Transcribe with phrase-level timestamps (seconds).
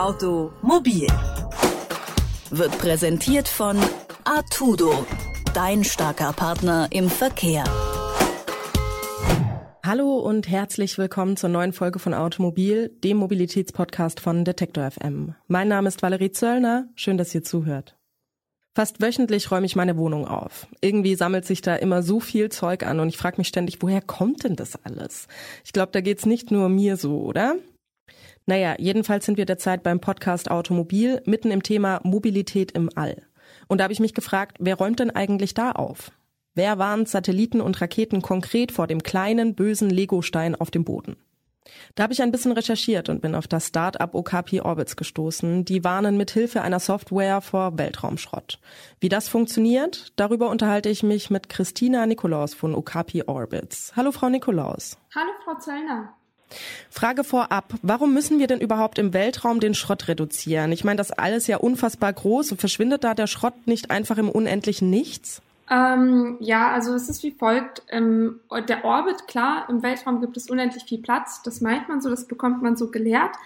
[0.00, 1.06] Automobil
[2.50, 3.76] wird präsentiert von
[4.24, 5.04] Artudo,
[5.52, 7.64] dein starker Partner im Verkehr.
[9.84, 15.34] Hallo und herzlich willkommen zur neuen Folge von Automobil, dem Mobilitätspodcast von Detektor FM.
[15.48, 16.88] Mein Name ist Valerie Zöllner.
[16.94, 17.98] Schön, dass ihr zuhört.
[18.74, 20.66] Fast wöchentlich räume ich meine Wohnung auf.
[20.80, 24.00] Irgendwie sammelt sich da immer so viel Zeug an und ich frage mich ständig, woher
[24.00, 25.28] kommt denn das alles?
[25.62, 27.56] Ich glaube, da geht's nicht nur mir so, oder?
[28.46, 33.22] Naja, jedenfalls sind wir derzeit beim Podcast Automobil mitten im Thema Mobilität im All.
[33.68, 36.10] Und da habe ich mich gefragt, wer räumt denn eigentlich da auf?
[36.54, 41.16] Wer warnt Satelliten und Raketen konkret vor dem kleinen, bösen Legostein auf dem Boden?
[41.94, 45.64] Da habe ich ein bisschen recherchiert und bin auf das Start-up Okapi Orbits gestoßen.
[45.64, 48.58] Die warnen mit Hilfe einer Software vor Weltraumschrott.
[48.98, 53.92] Wie das funktioniert, darüber unterhalte ich mich mit Christina Nikolaus von Okapi Orbits.
[53.94, 54.98] Hallo Frau Nikolaus.
[55.14, 56.14] Hallo Frau Zöllner.
[56.90, 60.72] Frage vorab, warum müssen wir denn überhaupt im Weltraum den Schrott reduzieren?
[60.72, 62.54] Ich meine, das alles ja unfassbar groß.
[62.58, 65.42] Verschwindet da der Schrott nicht einfach im unendlichen Nichts?
[65.70, 67.82] Ähm, ja, also es ist wie folgt.
[67.88, 71.42] Ähm, der Orbit, klar, im Weltraum gibt es unendlich viel Platz.
[71.42, 73.36] Das meint man so, das bekommt man so gelehrt.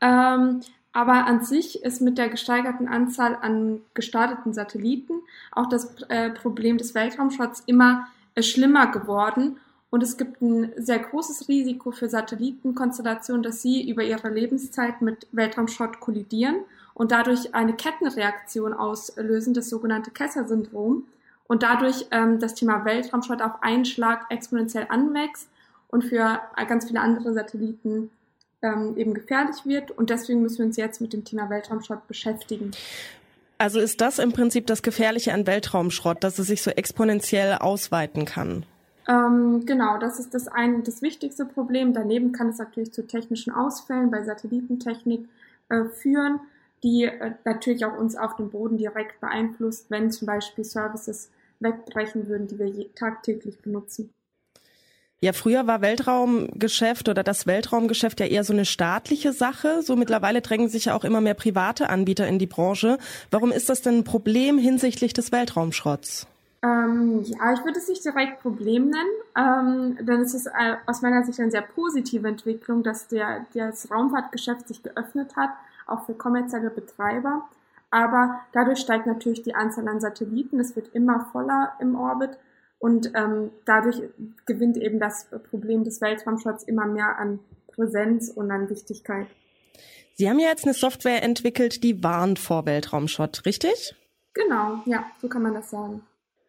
[0.00, 0.60] Ähm,
[0.92, 5.14] aber an sich ist mit der gesteigerten Anzahl an gestarteten Satelliten
[5.50, 9.56] auch das äh, Problem des Weltraumschrotts immer äh, schlimmer geworden.
[9.92, 15.26] Und es gibt ein sehr großes Risiko für Satellitenkonstellationen, dass sie über ihre Lebenszeit mit
[15.32, 16.56] Weltraumschrott kollidieren
[16.94, 21.04] und dadurch eine Kettenreaktion auslösen, das sogenannte Kessler-Syndrom.
[21.46, 25.48] Und dadurch ähm, das Thema Weltraumschrott auf einen Schlag exponentiell anwächst
[25.88, 28.10] und für ganz viele andere Satelliten
[28.62, 29.90] ähm, eben gefährlich wird.
[29.90, 32.70] Und deswegen müssen wir uns jetzt mit dem Thema Weltraumschrott beschäftigen.
[33.58, 38.24] Also ist das im Prinzip das Gefährliche an Weltraumschrott, dass es sich so exponentiell ausweiten
[38.24, 38.64] kann?
[39.08, 41.92] Ähm, genau, das ist das ein, das wichtigste Problem.
[41.92, 45.28] Daneben kann es natürlich zu technischen Ausfällen bei Satellitentechnik
[45.68, 46.40] äh, führen,
[46.82, 52.28] die äh, natürlich auch uns auf dem Boden direkt beeinflusst, wenn zum Beispiel Services wegbrechen
[52.28, 54.12] würden, die wir tagtäglich benutzen.
[55.20, 59.80] Ja, früher war Weltraumgeschäft oder das Weltraumgeschäft ja eher so eine staatliche Sache.
[59.82, 62.98] So mittlerweile drängen sich ja auch immer mehr private Anbieter in die Branche.
[63.30, 66.26] Warum ist das denn ein Problem hinsichtlich des Weltraumschrotts?
[66.64, 71.02] Ähm, ja, ich würde es nicht direkt Problem nennen, ähm, denn es ist äh, aus
[71.02, 75.50] meiner Sicht eine sehr positive Entwicklung, dass der, das Raumfahrtgeschäft sich geöffnet hat,
[75.86, 77.48] auch für kommerzielle Betreiber.
[77.90, 82.38] Aber dadurch steigt natürlich die Anzahl an Satelliten, es wird immer voller im Orbit
[82.78, 84.00] und ähm, dadurch
[84.46, 87.40] gewinnt eben das Problem des Weltraumschrotts immer mehr an
[87.74, 89.26] Präsenz und an Wichtigkeit.
[90.14, 93.96] Sie haben ja jetzt eine Software entwickelt, die warnt vor Weltraumschrott, richtig?
[94.34, 96.02] Genau, ja, so kann man das sagen.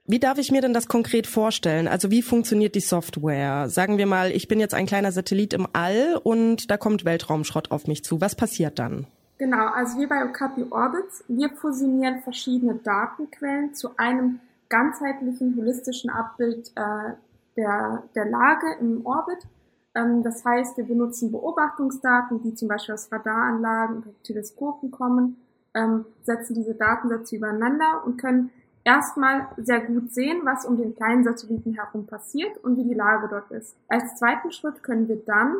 [0.05, 1.87] Wie darf ich mir denn das konkret vorstellen?
[1.87, 3.69] Also wie funktioniert die Software?
[3.69, 7.71] Sagen wir mal, ich bin jetzt ein kleiner Satellit im All und da kommt Weltraumschrott
[7.71, 8.19] auf mich zu.
[8.19, 9.07] Was passiert dann?
[9.37, 16.71] Genau, also wie bei Okapi Orbits, wir fusionieren verschiedene Datenquellen zu einem ganzheitlichen, holistischen Abbild
[16.75, 17.13] äh,
[17.55, 19.47] der, der Lage im Orbit.
[19.95, 25.37] Ähm, das heißt, wir benutzen Beobachtungsdaten, die zum Beispiel aus Radaranlagen oder Teleskopen kommen,
[25.73, 28.49] ähm, setzen diese Datensätze übereinander und können
[28.83, 33.27] erstmal sehr gut sehen, was um den kleinen Satelliten herum passiert und wie die Lage
[33.29, 33.75] dort ist.
[33.87, 35.55] Als zweiten Schritt können wir dann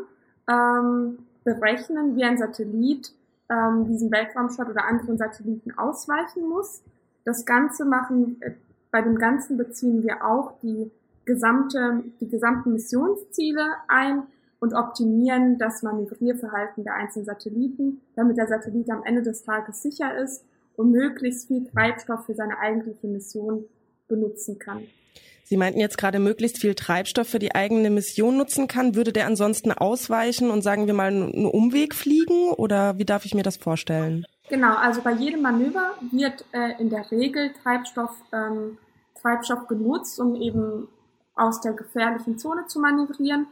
[0.50, 3.14] ähm, berechnen, wie ein Satellit
[3.50, 6.82] ähm, diesen Weltraumschrott oder anderen Satelliten ausweichen muss.
[7.26, 8.52] Das Ganze machen, äh,
[8.92, 10.92] bei dem Ganzen beziehen wir auch die
[11.26, 14.24] gesamte, die gesamten Missionsziele ein
[14.60, 20.18] und optimieren das Manövrierverhalten der einzelnen Satelliten, damit der Satellit am Ende des Tages sicher
[20.18, 20.46] ist
[20.76, 23.66] und möglichst viel Treibstoff für seine eigentliche Mission
[24.08, 24.84] benutzen kann.
[25.46, 28.96] Sie meinten jetzt gerade möglichst viel Treibstoff für die eigene Mission nutzen kann.
[28.96, 33.36] Würde der ansonsten ausweichen und sagen wir mal einen Umweg fliegen oder wie darf ich
[33.36, 34.26] mir das vorstellen?
[34.50, 38.78] Genau, also bei jedem Manöver wird äh, in der Regel Treibstoff, ähm,
[39.22, 40.88] Treibstoff genutzt, um eben
[41.36, 43.48] aus der gefährlichen Zone zu manövrieren.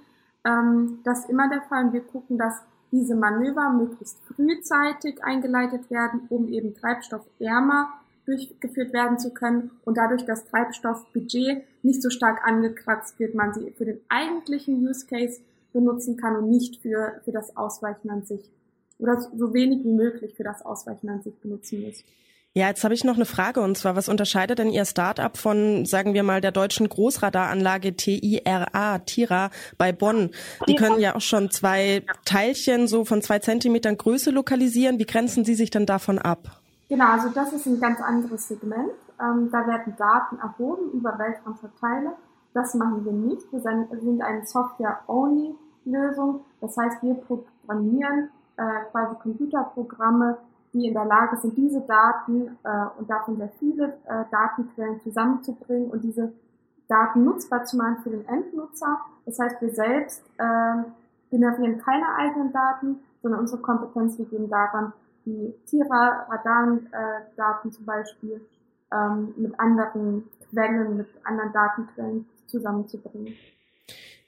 [0.45, 2.61] Ähm, das ist immer der Fall und wir gucken, dass
[2.91, 7.93] diese Manöver möglichst frühzeitig eingeleitet werden, um eben treibstoffärmer
[8.25, 13.71] durchgeführt werden zu können und dadurch das Treibstoffbudget nicht so stark angekratzt wird, man sie
[13.71, 15.41] für den eigentlichen Use Case
[15.73, 18.51] benutzen kann und nicht für, für das Ausweichen an sich
[18.99, 22.03] oder so wenig wie möglich für das Ausweichen an sich benutzen muss.
[22.53, 25.85] Ja, jetzt habe ich noch eine Frage und zwar, was unterscheidet denn Ihr Startup von,
[25.85, 30.31] sagen wir mal, der deutschen Großradaranlage TIRA, TIRA bei Bonn?
[30.67, 34.99] Die können ja auch schon zwei Teilchen so von zwei Zentimetern Größe lokalisieren.
[34.99, 36.59] Wie grenzen Sie sich denn davon ab?
[36.89, 38.91] Genau, also das ist ein ganz anderes Segment.
[39.21, 42.17] Ähm, da werden Daten erhoben über Weltraumverteile.
[42.53, 43.49] Das machen wir nicht.
[43.53, 46.41] Wir sind eine Software-Only-Lösung.
[46.59, 50.37] Das heißt, wir programmieren äh, quasi Computerprogramme,
[50.73, 55.89] die in der Lage sind, diese Daten äh, und davon sehr viele äh, Datenquellen zusammenzubringen
[55.89, 56.31] und diese
[56.87, 58.99] Daten nutzbar zu machen für den Endnutzer.
[59.25, 60.83] Das heißt, wir selbst äh,
[61.29, 64.93] generieren keine eigenen Daten, sondern unsere Kompetenz liegt eben daran,
[65.25, 68.41] die Tira, Radardaten äh, zum Beispiel
[68.91, 73.35] ähm, mit anderen Quellen, mit anderen Datenquellen zusammenzubringen.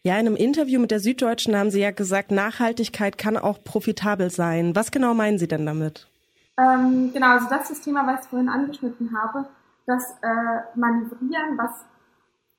[0.03, 4.29] Ja, in einem Interview mit der Süddeutschen haben Sie ja gesagt, Nachhaltigkeit kann auch profitabel
[4.29, 4.75] sein.
[4.75, 6.09] Was genau meinen Sie denn damit?
[6.57, 9.47] Ähm, genau, also das ist das Thema, was ich vorhin angeschnitten habe,
[9.85, 11.85] das äh, Manövrieren, was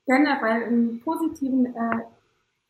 [0.07, 2.05] generell einen positiven äh,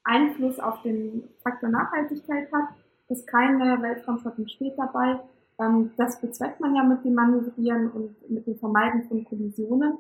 [0.05, 2.69] Einfluss auf den Faktor Nachhaltigkeit hat,
[3.09, 5.21] dass keine Weltraumschrott entsteht dabei.
[5.59, 9.99] Ähm, das bezweckt man ja mit dem Manövrieren und mit dem Vermeiden von Kollisionen.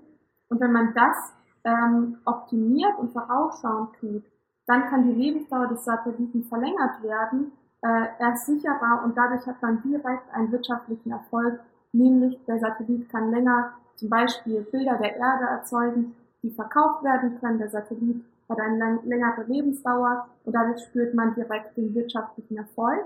[0.49, 1.33] Und wenn man das
[1.65, 4.25] ähm, optimiert und vorausschauend tut,
[4.67, 7.53] dann kann die Lebensdauer des Satelliten verlängert werden.
[7.85, 11.61] Äh, er ist sicherer und dadurch hat man direkt einen wirtschaftlichen Erfolg,
[11.93, 17.59] nämlich der Satellit kann länger zum Beispiel Bilder der Erde erzeugen, die verkauft werden können.
[17.59, 23.05] Der Satellit hat eine längere Lebensdauer und dadurch spürt man direkt den wirtschaftlichen Erfolg.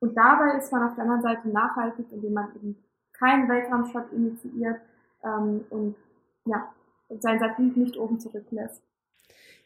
[0.00, 2.76] Und dabei ist man auf der anderen Seite nachhaltig, indem man eben
[3.12, 4.80] keinen Weltraumschrott initiiert
[5.22, 5.94] ähm, und
[6.44, 6.68] ja,
[7.20, 8.82] sein Satellit nicht oben zurücklässt.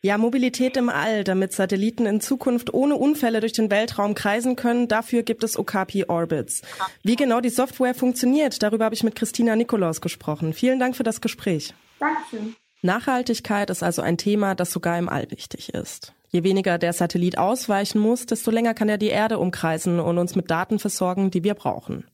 [0.04, 4.88] Ja, Mobilität im All, damit Satelliten in Zukunft ohne Unfälle durch den Weltraum kreisen können.
[4.88, 6.62] Dafür gibt es Okapi Orbits.
[7.04, 10.54] Wie genau die Software funktioniert, darüber habe ich mit Christina Nikolaus gesprochen.
[10.54, 11.72] Vielen Dank für das Gespräch.
[12.00, 12.56] Dankeschön.
[12.82, 16.12] Nachhaltigkeit ist also ein Thema, das sogar im All wichtig ist.
[16.30, 20.34] Je weniger der Satellit ausweichen muss, desto länger kann er die Erde umkreisen und uns
[20.34, 22.06] mit Daten versorgen, die wir brauchen.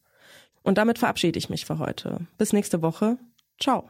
[0.62, 2.18] Und damit verabschiede ich mich für heute.
[2.36, 3.16] Bis nächste Woche.
[3.58, 3.88] Ciao.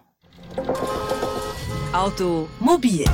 [1.92, 3.04] Automobil